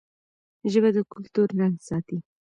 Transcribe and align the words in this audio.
ژبه 0.71 0.89
د 0.95 0.97
کلتور 1.11 1.47
رنګ 1.59 1.75
ساتي. 1.87 2.17